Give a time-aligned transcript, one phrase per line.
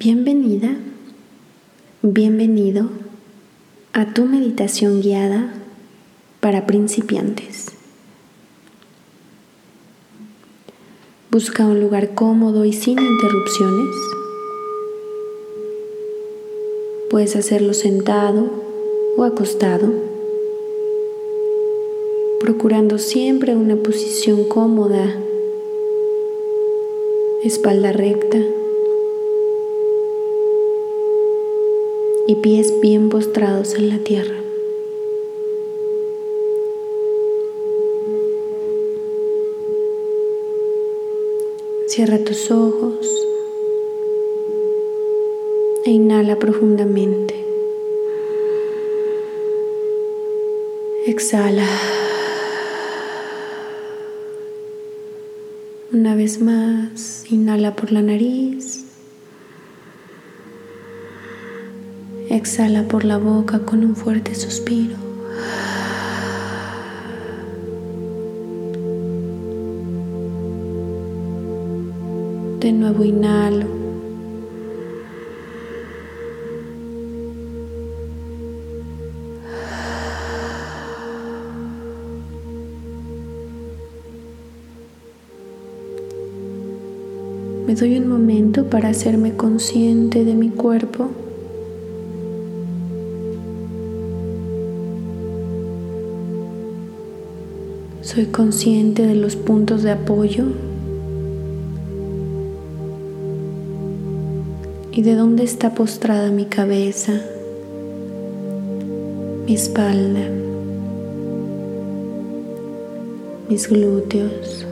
[0.00, 0.76] Bienvenida,
[2.02, 2.88] bienvenido
[3.92, 5.52] a tu meditación guiada
[6.38, 7.72] para principiantes.
[11.32, 13.96] Busca un lugar cómodo y sin interrupciones.
[17.10, 18.52] Puedes hacerlo sentado
[19.16, 19.92] o acostado,
[22.38, 25.12] procurando siempre una posición cómoda,
[27.42, 28.38] espalda recta
[32.28, 34.34] y pies bien postrados en la tierra.
[41.86, 43.08] Cierra tus ojos
[45.86, 47.34] e inhala profundamente.
[51.06, 51.66] Exhala.
[55.94, 58.87] Una vez más, inhala por la nariz.
[62.30, 64.96] Exhala por la boca con un fuerte suspiro.
[72.60, 73.66] De nuevo inhalo.
[87.66, 91.08] Me doy un momento para hacerme consciente de mi cuerpo.
[98.08, 100.44] Soy consciente de los puntos de apoyo
[104.92, 107.20] y de dónde está postrada mi cabeza,
[109.46, 110.26] mi espalda,
[113.50, 114.64] mis glúteos,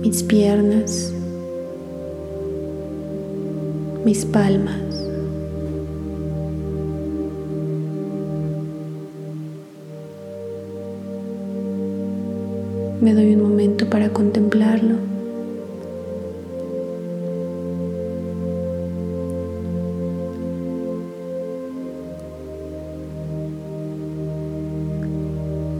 [0.00, 1.12] mis piernas,
[4.02, 4.91] mis palmas.
[13.02, 14.94] Me doy un momento para contemplarlo.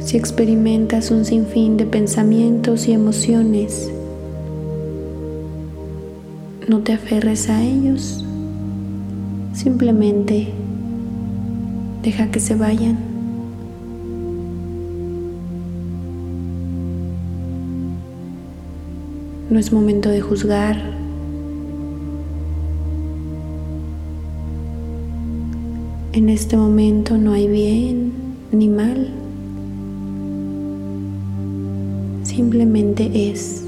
[0.01, 3.89] Si experimentas un sinfín de pensamientos y emociones,
[6.67, 8.25] no te aferres a ellos,
[9.55, 10.49] simplemente
[12.03, 13.12] deja que se vayan.
[19.53, 20.77] No es momento de juzgar.
[26.15, 28.15] En este momento no hay bien
[28.51, 29.11] ni mal.
[32.23, 33.63] Simplemente es.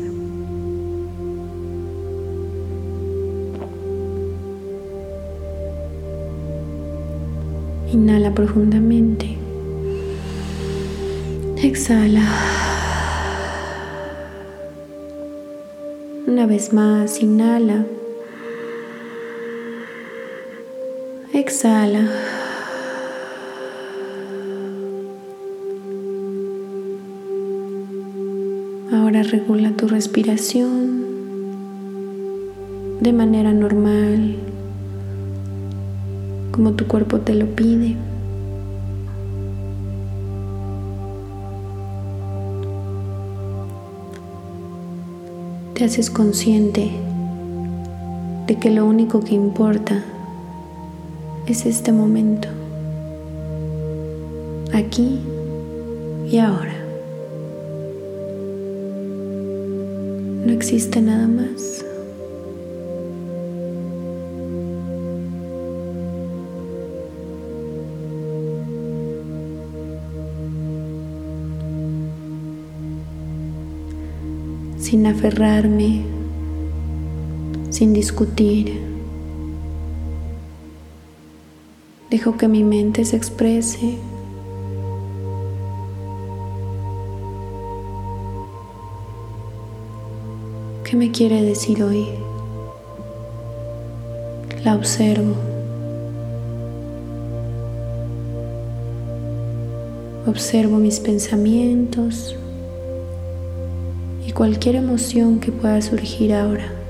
[7.93, 9.37] Inhala profundamente.
[11.63, 12.74] Exhala.
[16.35, 17.87] Una vez más, inhala.
[21.33, 22.09] Exhala.
[28.93, 31.05] Ahora regula tu respiración
[33.01, 34.35] de manera normal,
[36.51, 37.95] como tu cuerpo te lo pide.
[45.75, 46.89] Te haces consciente
[48.47, 50.05] de que lo único que importa
[51.49, 52.49] es este momento,
[54.73, 55.19] aquí
[56.31, 56.75] y ahora.
[60.47, 61.85] No existe nada más.
[74.85, 76.03] Sin aferrarme,
[77.71, 78.83] sin discutir.
[82.11, 83.97] Dejo que mi mente se exprese.
[90.85, 92.07] ¿Qué me quiere decir hoy?
[94.65, 95.35] La observo.
[100.27, 102.37] Observo mis pensamientos,
[104.35, 106.84] cualquier emoción que pueda surgir ahora.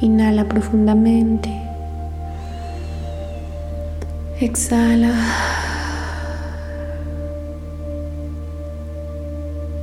[0.00, 1.50] Inhala profundamente.
[4.40, 5.12] Exhala.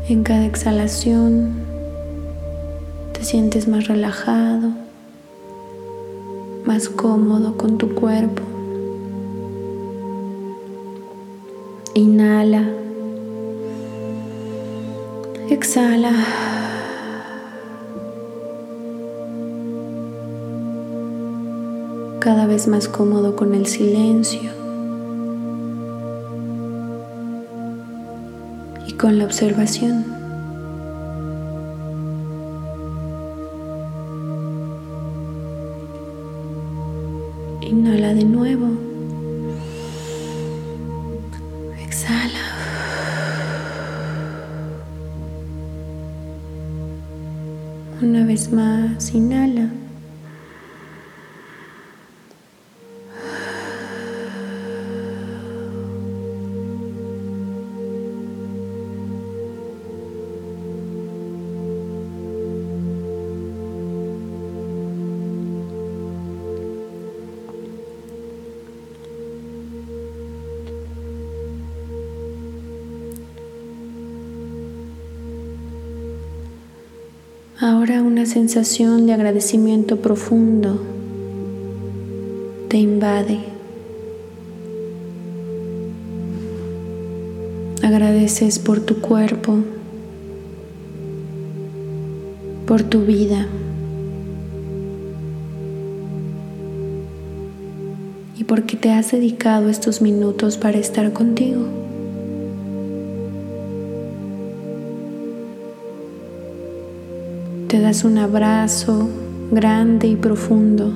[0.07, 1.55] En cada exhalación
[3.11, 4.69] te sientes más relajado,
[6.63, 8.43] más cómodo con tu cuerpo.
[11.93, 12.63] Inhala.
[15.49, 16.54] Exhala.
[22.25, 24.49] Cada vez más cómodo con el silencio
[28.87, 30.05] y con la observación.
[37.61, 38.71] Inhala de nuevo.
[48.01, 49.69] Una vez más, inhala.
[77.67, 80.79] Ahora una sensación de agradecimiento profundo
[82.69, 83.39] te invade.
[87.81, 89.63] Agradeces por tu cuerpo,
[92.67, 93.47] por tu vida
[98.37, 101.84] y porque te has dedicado estos minutos para estar contigo.
[107.75, 109.09] Te das un abrazo
[109.51, 110.93] grande y profundo.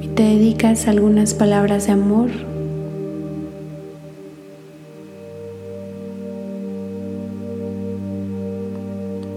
[0.00, 2.30] Y te dedicas algunas palabras de amor.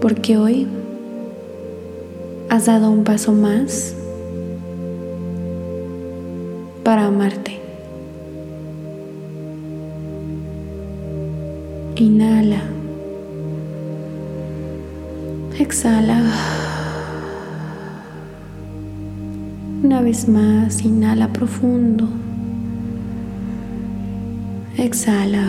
[0.00, 0.66] Porque hoy
[2.48, 3.94] has dado un paso más
[6.82, 7.60] para amarte.
[11.96, 12.75] Inhala.
[15.58, 16.22] Exhala.
[19.82, 22.08] Una vez más, inhala profundo.
[24.76, 25.48] Exhala.